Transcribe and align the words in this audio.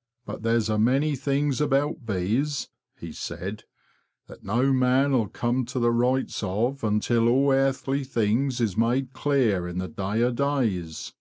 '* 0.00 0.24
But 0.24 0.44
there's 0.44 0.68
a 0.68 0.78
many 0.78 1.16
things 1.16 1.60
about 1.60 2.06
bees,"' 2.06 2.68
he 2.96 3.10
said, 3.10 3.64
"that 4.28 4.44
no 4.44 4.72
man 4.72 5.12
'ull 5.12 5.26
come 5.26 5.64
to 5.64 5.80
the 5.80 5.90
rights 5.90 6.44
of, 6.44 6.84
until 6.84 7.28
all 7.28 7.48
airthly 7.52 8.04
things 8.06 8.60
is 8.60 8.76
made 8.76 9.12
clear 9.14 9.66
in 9.66 9.78
the 9.78 9.88
Day 9.88 10.22
o' 10.22 10.30
Days. 10.30 11.12